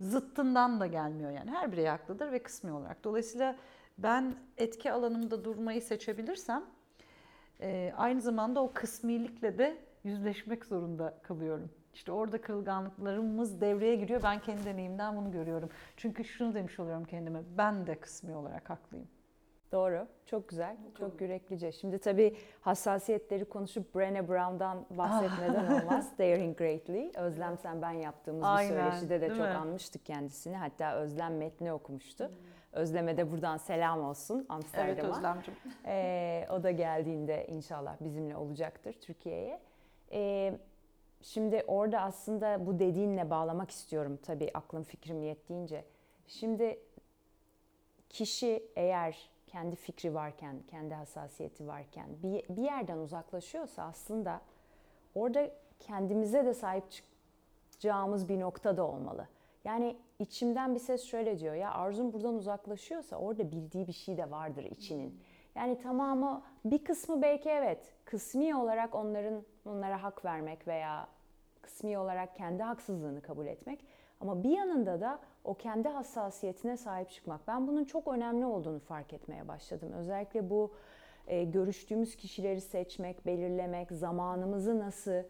zıttından 0.00 0.80
da 0.80 0.86
gelmiyor 0.86 1.30
yani. 1.30 1.50
Her 1.50 1.72
birey 1.72 1.86
haklıdır 1.86 2.32
ve 2.32 2.42
kısmi 2.42 2.72
olarak. 2.72 3.04
Dolayısıyla 3.04 3.56
ben 3.98 4.34
etki 4.56 4.92
alanımda 4.92 5.44
durmayı 5.44 5.82
seçebilirsem 5.82 6.64
e, 7.60 7.92
aynı 7.96 8.20
zamanda 8.20 8.62
o 8.62 8.72
kısmilikle 8.72 9.58
de 9.58 9.76
yüzleşmek 10.04 10.64
zorunda 10.64 11.18
kalıyorum. 11.22 11.70
İşte 11.94 12.12
orada 12.12 12.40
kırılganlıklarımız 12.40 13.60
devreye 13.60 13.96
giriyor. 13.96 14.22
Ben 14.22 14.40
kendi 14.40 14.64
deneyimden 14.64 15.16
bunu 15.16 15.32
görüyorum. 15.32 15.70
Çünkü 15.96 16.24
şunu 16.24 16.54
demiş 16.54 16.80
oluyorum 16.80 17.04
kendime. 17.04 17.42
Ben 17.58 17.86
de 17.86 18.00
kısmi 18.00 18.36
olarak 18.36 18.70
haklıyım. 18.70 19.08
Doğru. 19.72 20.06
Çok 20.26 20.48
güzel. 20.48 20.76
Çok 20.98 21.20
yüreklice. 21.20 21.72
Şimdi 21.72 21.98
tabii 21.98 22.36
hassasiyetleri 22.60 23.44
konuşup 23.44 23.94
Brené 23.94 24.28
Brown'dan 24.28 24.86
bahsetmeden 24.90 25.80
olmaz. 25.80 26.12
Daring 26.18 26.58
Greatly. 26.58 27.10
Özlem 27.14 27.58
sen 27.58 27.82
ben 27.82 27.90
yaptığımız 27.90 28.44
Aynen, 28.44 28.76
bir 28.76 28.80
söyleşide 28.80 29.20
de 29.20 29.28
çok 29.28 29.38
mi? 29.38 29.44
anmıştık 29.44 30.06
kendisini. 30.06 30.56
Hatta 30.56 30.94
Özlem 30.94 31.36
metni 31.36 31.72
okumuştu. 31.72 32.28
Hmm. 32.28 32.34
Özlem'e 32.72 33.16
de 33.16 33.32
buradan 33.32 33.56
selam 33.56 34.02
olsun 34.02 34.46
Amsterdam'a. 34.48 34.90
Evet 34.90 35.04
Özlem'cim. 35.04 35.54
Ee, 35.86 36.46
o 36.50 36.62
da 36.62 36.70
geldiğinde 36.70 37.46
inşallah 37.46 37.96
bizimle 38.00 38.36
olacaktır 38.36 38.92
Türkiye'ye. 38.92 39.60
Ee, 40.12 40.58
şimdi 41.22 41.64
orada 41.66 42.00
aslında 42.00 42.66
bu 42.66 42.78
dediğinle 42.78 43.30
bağlamak 43.30 43.70
istiyorum 43.70 44.18
tabii 44.22 44.50
aklım 44.54 44.82
fikrim 44.82 45.22
yettiğince. 45.22 45.84
Şimdi 46.26 46.78
kişi 48.08 48.62
eğer 48.76 49.30
kendi 49.50 49.76
fikri 49.76 50.14
varken, 50.14 50.56
kendi 50.70 50.94
hassasiyeti 50.94 51.66
varken 51.66 52.06
bir, 52.22 52.44
bir 52.48 52.62
yerden 52.62 52.98
uzaklaşıyorsa 52.98 53.82
aslında 53.82 54.40
orada 55.14 55.50
kendimize 55.80 56.44
de 56.44 56.54
sahip 56.54 56.84
çıkacağımız 56.90 58.28
bir 58.28 58.40
nokta 58.40 58.76
da 58.76 58.84
olmalı. 58.86 59.28
Yani 59.64 59.96
içimden 60.18 60.74
bir 60.74 60.80
ses 60.80 61.04
şöyle 61.04 61.38
diyor 61.38 61.54
ya 61.54 61.72
Arzum 61.72 62.12
buradan 62.12 62.34
uzaklaşıyorsa 62.34 63.16
orada 63.16 63.52
bildiği 63.52 63.86
bir 63.86 63.92
şey 63.92 64.16
de 64.16 64.30
vardır 64.30 64.64
içinin. 64.64 65.20
Yani 65.54 65.78
tamamı 65.78 66.42
bir 66.64 66.84
kısmı 66.84 67.22
belki 67.22 67.48
evet 67.48 67.94
kısmi 68.04 68.56
olarak 68.56 68.94
onların 68.94 69.42
onlara 69.66 70.02
hak 70.02 70.24
vermek 70.24 70.68
veya 70.68 71.08
kısmi 71.62 71.98
olarak 71.98 72.36
kendi 72.36 72.62
haksızlığını 72.62 73.22
kabul 73.22 73.46
etmek 73.46 73.84
ama 74.20 74.42
bir 74.42 74.50
yanında 74.50 75.00
da 75.00 75.18
o 75.44 75.54
kendi 75.54 75.88
hassasiyetine 75.88 76.76
sahip 76.76 77.10
çıkmak. 77.10 77.48
Ben 77.48 77.66
bunun 77.66 77.84
çok 77.84 78.08
önemli 78.08 78.46
olduğunu 78.46 78.78
fark 78.78 79.12
etmeye 79.12 79.48
başladım. 79.48 79.92
Özellikle 79.92 80.50
bu 80.50 80.72
e, 81.26 81.44
görüştüğümüz 81.44 82.16
kişileri 82.16 82.60
seçmek, 82.60 83.26
belirlemek, 83.26 83.92
zamanımızı 83.92 84.78
nasıl 84.78 85.22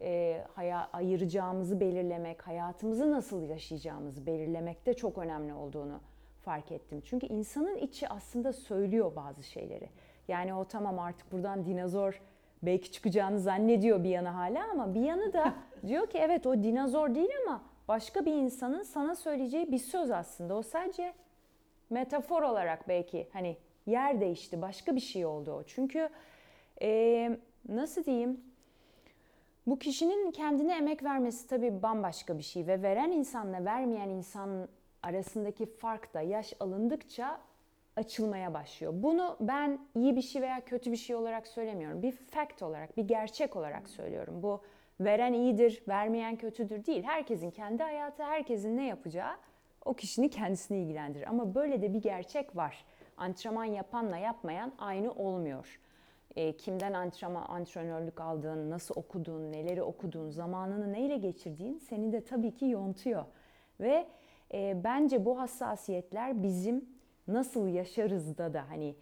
e, 0.00 0.44
haya, 0.54 0.88
ayıracağımızı 0.92 1.80
belirlemek, 1.80 2.46
hayatımızı 2.46 3.10
nasıl 3.10 3.42
yaşayacağımızı 3.42 4.26
belirlemekte 4.26 4.94
çok 4.94 5.18
önemli 5.18 5.54
olduğunu 5.54 6.00
fark 6.40 6.72
ettim. 6.72 7.02
Çünkü 7.04 7.26
insanın 7.26 7.76
içi 7.76 8.08
aslında 8.08 8.52
söylüyor 8.52 9.16
bazı 9.16 9.42
şeyleri. 9.42 9.88
Yani 10.28 10.54
o 10.54 10.64
tamam 10.64 10.98
artık 10.98 11.32
buradan 11.32 11.64
dinozor 11.64 12.22
belki 12.62 12.92
çıkacağını 12.92 13.40
zannediyor 13.40 14.04
bir 14.04 14.08
yanı 14.08 14.28
hala 14.28 14.70
ama 14.70 14.94
bir 14.94 15.00
yanı 15.00 15.32
da 15.32 15.54
diyor 15.86 16.06
ki 16.06 16.18
evet 16.18 16.46
o 16.46 16.62
dinozor 16.62 17.14
değil 17.14 17.30
ama 17.46 17.62
başka 17.90 18.24
bir 18.24 18.32
insanın 18.32 18.82
sana 18.82 19.14
söyleyeceği 19.14 19.72
bir 19.72 19.78
söz 19.78 20.10
aslında. 20.10 20.54
O 20.54 20.62
sadece 20.62 21.12
metafor 21.90 22.42
olarak 22.42 22.88
belki 22.88 23.28
hani 23.32 23.56
yer 23.86 24.20
değişti, 24.20 24.62
başka 24.62 24.96
bir 24.96 25.00
şey 25.00 25.26
oldu 25.26 25.52
o. 25.52 25.62
Çünkü 25.62 26.08
e, 26.82 27.30
nasıl 27.68 28.04
diyeyim? 28.04 28.40
Bu 29.66 29.78
kişinin 29.78 30.30
kendine 30.30 30.76
emek 30.76 31.04
vermesi 31.04 31.48
tabii 31.48 31.82
bambaşka 31.82 32.38
bir 32.38 32.42
şey 32.42 32.66
ve 32.66 32.82
veren 32.82 33.10
insanla 33.10 33.64
vermeyen 33.64 34.08
insan 34.08 34.68
arasındaki 35.02 35.66
fark 35.66 36.14
da 36.14 36.20
yaş 36.20 36.54
alındıkça 36.60 37.40
açılmaya 37.96 38.54
başlıyor. 38.54 38.92
Bunu 38.96 39.36
ben 39.40 39.78
iyi 39.94 40.16
bir 40.16 40.22
şey 40.22 40.42
veya 40.42 40.64
kötü 40.64 40.92
bir 40.92 40.96
şey 40.96 41.16
olarak 41.16 41.46
söylemiyorum. 41.46 42.02
Bir 42.02 42.12
fact 42.12 42.62
olarak, 42.62 42.96
bir 42.96 43.08
gerçek 43.08 43.56
olarak 43.56 43.88
söylüyorum. 43.88 44.42
Bu 44.42 44.60
veren 45.00 45.32
iyidir, 45.32 45.82
vermeyen 45.88 46.36
kötüdür 46.36 46.86
değil. 46.86 47.02
Herkesin 47.02 47.50
kendi 47.50 47.82
hayatı, 47.82 48.22
herkesin 48.22 48.76
ne 48.76 48.86
yapacağı 48.86 49.36
o 49.84 49.94
kişinin 49.94 50.28
kendisini 50.28 50.78
ilgilendirir. 50.78 51.28
Ama 51.28 51.54
böyle 51.54 51.82
de 51.82 51.94
bir 51.94 52.02
gerçek 52.02 52.56
var. 52.56 52.84
Antrenman 53.16 53.64
yapanla 53.64 54.16
yapmayan 54.16 54.72
aynı 54.78 55.12
olmuyor. 55.12 55.80
E, 56.36 56.56
kimden 56.56 56.92
antrenman, 56.92 57.44
antrenörlük 57.48 58.20
aldığın, 58.20 58.70
nasıl 58.70 58.94
okuduğun, 58.96 59.52
neleri 59.52 59.82
okuduğun, 59.82 60.30
zamanını 60.30 60.92
neyle 60.92 61.16
geçirdiğin 61.16 61.78
seni 61.78 62.12
de 62.12 62.24
tabii 62.24 62.54
ki 62.54 62.66
yontuyor. 62.66 63.24
Ve 63.80 64.06
e, 64.54 64.84
bence 64.84 65.24
bu 65.24 65.38
hassasiyetler 65.38 66.42
bizim 66.42 66.88
nasıl 67.28 67.68
yaşarız 67.68 68.38
da 68.38 68.54
da 68.54 68.64
hani 68.68 68.94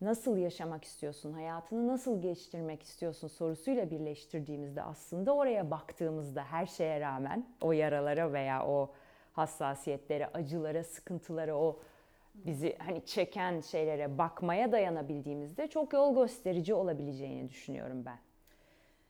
nasıl 0.00 0.36
yaşamak 0.36 0.84
istiyorsun, 0.84 1.32
hayatını 1.32 1.88
nasıl 1.88 2.22
geçirmek 2.22 2.82
istiyorsun 2.82 3.28
sorusuyla 3.28 3.90
birleştirdiğimizde 3.90 4.82
aslında 4.82 5.34
oraya 5.34 5.70
baktığımızda 5.70 6.44
her 6.44 6.66
şeye 6.66 7.00
rağmen 7.00 7.46
o 7.60 7.72
yaralara 7.72 8.32
veya 8.32 8.66
o 8.66 8.92
hassasiyetlere, 9.32 10.26
acılara, 10.26 10.84
sıkıntılara, 10.84 11.56
o 11.56 11.80
bizi 12.34 12.76
hani 12.78 13.04
çeken 13.04 13.60
şeylere 13.60 14.18
bakmaya 14.18 14.72
dayanabildiğimizde 14.72 15.66
çok 15.66 15.92
yol 15.92 16.14
gösterici 16.14 16.74
olabileceğini 16.74 17.48
düşünüyorum 17.48 18.04
ben. 18.06 18.18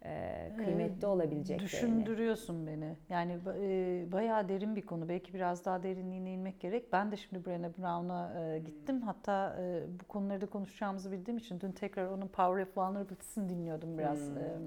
Ee, 0.06 0.52
kıymetli 0.56 1.06
olabilecek. 1.06 1.60
Düşündürüyorsun 1.60 2.66
beni. 2.66 2.96
Yani 3.08 3.38
e, 3.60 4.12
bayağı 4.12 4.48
derin 4.48 4.76
bir 4.76 4.82
konu. 4.82 5.08
Belki 5.08 5.34
biraz 5.34 5.64
daha 5.64 5.82
derinliğine 5.82 6.32
inmek 6.32 6.60
gerek. 6.60 6.92
Ben 6.92 7.12
de 7.12 7.16
şimdi 7.16 7.48
Brené 7.48 7.76
Brown'a 7.78 8.40
e, 8.40 8.58
gittim. 8.58 9.02
Hatta 9.02 9.56
e, 9.60 9.82
bu 10.00 10.04
konuları 10.04 10.40
da 10.40 10.46
konuşacağımızı 10.46 11.12
bildiğim 11.12 11.38
için 11.38 11.60
dün 11.60 11.72
tekrar 11.72 12.06
onun 12.06 12.28
Power 12.28 12.62
of 12.62 12.76
Vulnerability'sini 12.76 13.48
dinliyordum 13.48 13.98
biraz. 13.98 14.18
Hmm. 14.18 14.36
E, 14.36 14.58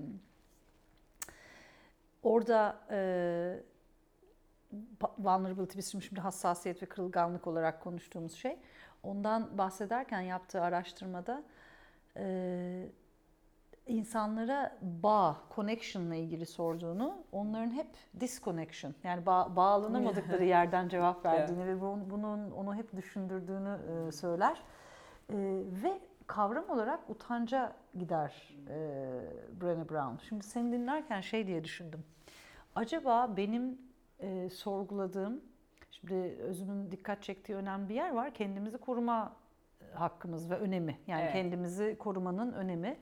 orada 2.23 2.79
e, 2.91 3.59
vulnerability 5.17 5.77
bizim 5.77 6.01
şimdi 6.01 6.21
hassasiyet 6.21 6.83
ve 6.83 6.85
kırılganlık 6.85 7.47
olarak 7.47 7.81
konuştuğumuz 7.81 8.33
şey. 8.33 8.57
Ondan 9.03 9.57
bahsederken 9.57 10.21
yaptığı 10.21 10.61
araştırmada 10.61 11.43
e, 12.17 12.85
insanlara 13.89 14.77
bağ, 14.81 15.37
connection 15.55 16.03
ile 16.03 16.19
ilgili 16.19 16.45
sorduğunu, 16.45 17.23
onların 17.31 17.71
hep 17.71 17.87
disconnection 18.19 18.95
yani 19.03 19.23
ba- 19.23 19.55
bağlanamadıkları 19.55 20.43
yerden 20.55 20.89
cevap 20.89 21.25
verdiğini 21.25 21.67
ve 21.67 21.81
bunun 21.81 22.51
onu 22.51 22.75
hep 22.75 22.95
düşündürdüğünü 22.95 23.79
e, 24.07 24.11
söyler. 24.11 24.63
E, 25.29 25.35
ve 25.83 25.99
kavram 26.27 26.69
olarak 26.69 27.09
utanca 27.09 27.73
gider 27.99 28.57
e, 28.67 28.75
Brené 29.61 29.89
Brown. 29.89 30.23
Şimdi 30.29 30.45
seni 30.45 30.73
dinlerken 30.73 31.21
şey 31.21 31.47
diye 31.47 31.63
düşündüm. 31.63 32.03
Acaba 32.75 33.37
benim 33.37 33.77
e, 34.19 34.49
sorguladığım, 34.49 35.41
şimdi 35.91 36.15
özümün 36.39 36.91
dikkat 36.91 37.23
çektiği 37.23 37.55
önemli 37.55 37.89
bir 37.89 37.95
yer 37.95 38.13
var. 38.13 38.33
Kendimizi 38.33 38.77
koruma 38.77 39.35
hakkımız 39.93 40.49
ve 40.49 40.55
önemi. 40.55 40.97
Yani 41.07 41.21
evet. 41.21 41.33
kendimizi 41.33 41.95
korumanın 41.99 42.53
önemi. 42.53 42.97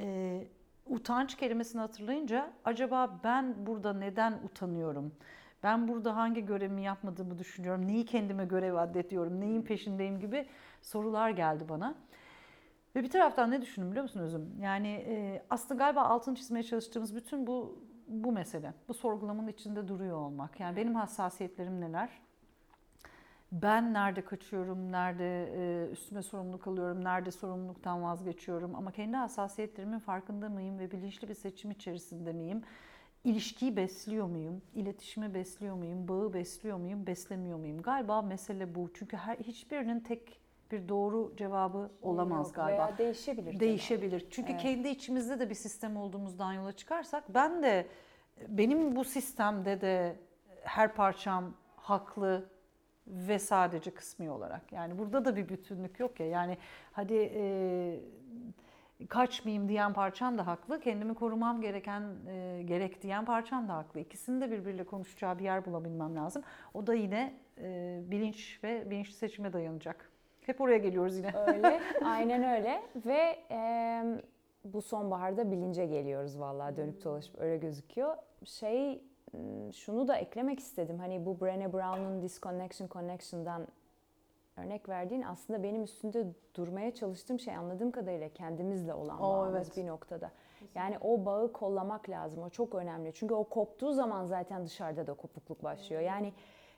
E, 0.00 0.40
utanç 0.86 1.36
kelimesini 1.36 1.80
hatırlayınca 1.80 2.52
acaba 2.64 3.20
ben 3.24 3.66
burada 3.66 3.92
neden 3.92 4.32
utanıyorum? 4.32 5.12
Ben 5.62 5.88
burada 5.88 6.16
hangi 6.16 6.46
görevimi 6.46 6.82
yapmadığımı 6.82 7.38
düşünüyorum. 7.38 7.86
Neyi 7.86 8.04
kendime 8.04 8.44
görev 8.44 8.74
addediyorum? 8.74 9.40
Neyin 9.40 9.62
peşindeyim 9.62 10.20
gibi 10.20 10.46
sorular 10.82 11.30
geldi 11.30 11.68
bana. 11.68 11.94
Ve 12.96 13.02
bir 13.02 13.10
taraftan 13.10 13.50
ne 13.50 13.62
düşündüm 13.62 13.90
biliyor 13.90 14.02
musun 14.02 14.20
Özüm? 14.20 14.60
Yani 14.60 14.88
e, 14.88 15.42
aslında 15.50 15.78
galiba 15.78 16.02
altın 16.02 16.34
çizmeye 16.34 16.62
çalıştığımız 16.62 17.16
bütün 17.16 17.46
bu 17.46 17.84
bu 18.08 18.32
mesele. 18.32 18.74
Bu 18.88 18.94
sorgulamanın 18.94 19.48
içinde 19.48 19.88
duruyor 19.88 20.16
olmak. 20.16 20.60
Yani 20.60 20.76
benim 20.76 20.94
hassasiyetlerim 20.94 21.80
neler? 21.80 22.08
Ben 23.52 23.94
nerede 23.94 24.24
kaçıyorum, 24.24 24.92
nerede 24.92 25.52
e, 25.56 25.90
üstüme 25.90 26.22
sorumluluk 26.22 26.66
alıyorum, 26.66 27.04
nerede 27.04 27.30
sorumluluktan 27.30 28.02
vazgeçiyorum 28.02 28.74
ama 28.74 28.92
kendi 28.92 29.16
hassasiyetlerimin 29.16 29.98
farkında 29.98 30.48
mıyım 30.48 30.78
ve 30.78 30.90
bilinçli 30.90 31.28
bir 31.28 31.34
seçim 31.34 31.70
içerisinde 31.70 32.32
miyim? 32.32 32.62
İlişkiyi 33.24 33.76
besliyor 33.76 34.26
muyum? 34.26 34.62
İletişimi 34.74 35.34
besliyor 35.34 35.74
muyum? 35.74 36.08
Bağı 36.08 36.32
besliyor 36.32 36.76
muyum? 36.76 37.06
Beslemiyor 37.06 37.58
muyum? 37.58 37.82
Galiba 37.82 38.22
mesele 38.22 38.74
bu. 38.74 38.90
Çünkü 38.94 39.16
her, 39.16 39.36
hiçbirinin 39.36 40.00
tek 40.00 40.40
bir 40.70 40.88
doğru 40.88 41.32
cevabı 41.36 41.90
olamaz 42.02 42.46
Yok, 42.46 42.54
galiba. 42.54 42.86
Veya 42.86 42.98
değişebilir. 42.98 43.60
Değişebilir. 43.60 44.20
Tabii. 44.20 44.30
Çünkü 44.30 44.52
evet. 44.52 44.62
kendi 44.62 44.88
içimizde 44.88 45.40
de 45.40 45.50
bir 45.50 45.54
sistem 45.54 45.96
olduğumuzdan 45.96 46.52
yola 46.52 46.72
çıkarsak 46.72 47.34
ben 47.34 47.62
de 47.62 47.86
benim 48.48 48.96
bu 48.96 49.04
sistemde 49.04 49.80
de 49.80 50.16
her 50.62 50.94
parçam 50.94 51.54
haklı 51.76 52.48
ve 53.06 53.38
sadece 53.38 53.90
kısmi 53.90 54.30
olarak. 54.30 54.72
Yani 54.72 54.98
burada 54.98 55.24
da 55.24 55.36
bir 55.36 55.48
bütünlük 55.48 56.00
yok 56.00 56.20
ya. 56.20 56.26
Yani 56.26 56.58
hadi 56.92 57.32
e, 57.34 58.00
kaçmayayım 59.08 59.68
diyen 59.68 59.92
parçam 59.92 60.38
da 60.38 60.46
haklı. 60.46 60.80
Kendimi 60.80 61.14
korumam 61.14 61.60
gereken 61.60 62.02
e, 62.28 62.62
gerek 62.64 63.02
diyen 63.02 63.24
parçam 63.24 63.68
da 63.68 63.74
haklı. 63.76 64.00
İkisinin 64.00 64.40
de 64.40 64.50
birbiriyle 64.50 64.84
konuşacağı 64.84 65.38
bir 65.38 65.44
yer 65.44 65.64
bulabilmem 65.64 66.16
lazım. 66.16 66.42
O 66.74 66.86
da 66.86 66.94
yine 66.94 67.34
e, 67.58 68.00
bilinç 68.06 68.60
ve 68.64 68.90
bilinçli 68.90 69.12
seçime 69.12 69.52
dayanacak. 69.52 70.10
Hep 70.40 70.60
oraya 70.60 70.78
geliyoruz 70.78 71.16
yine. 71.16 71.32
Öyle, 71.46 71.80
aynen 72.04 72.42
öyle 72.42 72.82
ve 73.06 73.38
e, 73.50 74.02
bu 74.64 74.82
sonbaharda 74.82 75.50
bilince 75.50 75.86
geliyoruz 75.86 76.40
vallahi 76.40 76.76
dönüp 76.76 77.04
dolaşıp 77.04 77.40
öyle 77.40 77.56
gözüküyor. 77.56 78.16
Şey 78.44 79.02
şunu 79.72 80.08
da 80.08 80.16
eklemek 80.16 80.60
istedim. 80.60 80.98
Hani 80.98 81.26
bu 81.26 81.36
Brené 81.40 81.72
Brown'un 81.72 82.22
Disconnection 82.22 82.88
Connection'dan 82.88 83.66
örnek 84.56 84.88
verdiğin 84.88 85.22
aslında 85.22 85.62
benim 85.62 85.82
üstünde 85.82 86.26
durmaya 86.54 86.94
çalıştığım 86.94 87.40
şey 87.40 87.56
anladığım 87.56 87.90
kadarıyla 87.90 88.28
kendimizle 88.28 88.94
olan 88.94 89.20
bağımız 89.20 89.66
evet. 89.66 89.76
bir 89.76 89.86
noktada. 89.86 90.30
Yani 90.74 90.98
o 91.00 91.24
bağı 91.24 91.52
kollamak 91.52 92.10
lazım. 92.10 92.42
O 92.42 92.48
çok 92.48 92.74
önemli. 92.74 93.12
Çünkü 93.14 93.34
o 93.34 93.44
koptuğu 93.44 93.92
zaman 93.92 94.24
zaten 94.24 94.66
dışarıda 94.66 95.06
da 95.06 95.14
kopukluk 95.14 95.64
başlıyor. 95.64 96.02
Yani 96.02 96.32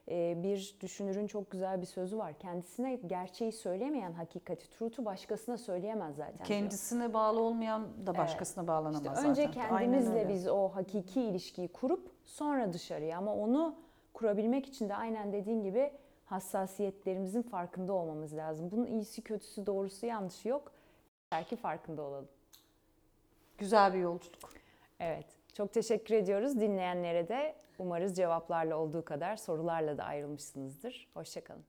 bir 0.09 0.77
düşünürün 0.81 1.27
çok 1.27 1.51
güzel 1.51 1.81
bir 1.81 1.87
sözü 1.87 2.19
var. 2.19 2.39
Kendisine 2.39 2.95
gerçeği 2.95 3.53
söylemeyen 3.53 4.13
hakikati, 4.13 4.71
truth'u 4.71 5.05
başkasına 5.05 5.59
söyleyemez 5.59 6.17
zaten. 6.17 6.47
Kendisine 6.47 7.01
diyor. 7.01 7.15
bağlı 7.15 7.41
olmayan 7.41 8.07
da 8.07 8.19
başkasına 8.19 8.63
evet. 8.63 8.69
bağlanamaz 8.69 9.03
işte 9.03 9.15
zaten. 9.15 9.31
Önce 9.31 9.51
kendimizle 9.51 10.29
biz 10.29 10.49
o 10.49 10.69
hakiki 10.69 11.23
ilişkiyi 11.23 11.69
kurup 11.69 12.11
sonra 12.25 12.73
dışarıya 12.73 13.19
ama 13.19 13.35
onu 13.35 13.75
kurabilmek 14.15 14.67
için 14.67 14.89
de 14.89 14.95
aynen 14.95 15.33
dediğin 15.33 15.63
gibi 15.63 15.93
hassasiyetlerimizin 16.25 17.43
farkında 17.43 17.93
olmamız 17.93 18.37
lazım. 18.37 18.71
Bunun 18.71 18.87
iyisi, 18.87 19.23
kötüsü, 19.23 19.67
doğrusu, 19.67 20.07
yanlışı 20.07 20.49
yok. 20.49 20.73
Yeter 21.25 21.49
ki 21.49 21.57
farkında 21.57 22.03
olalım. 22.03 22.29
Güzel 23.59 23.95
bir 23.95 23.99
yolculuk. 23.99 24.53
Evet. 25.01 25.27
Çok 25.57 25.73
teşekkür 25.73 26.15
ediyoruz 26.15 26.61
dinleyenlere 26.61 27.29
de. 27.29 27.57
Umarız 27.79 28.17
cevaplarla 28.17 28.77
olduğu 28.77 29.05
kadar 29.05 29.37
sorularla 29.37 29.99
da 29.99 30.05
ayrılmışsınızdır. 30.05 31.09
Hoşçakalın. 31.15 31.65